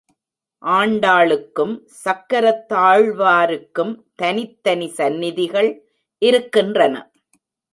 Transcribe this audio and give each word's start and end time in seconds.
ஆண்டாளுக்கும் 0.63 1.75
சக்கரத் 2.03 2.65
தாழ்வாருக்கும் 2.73 3.93
தனித்தனி 4.15 4.87
சந்நிதிகள் 4.97 5.71
இருக்கின்றன. 6.21 6.95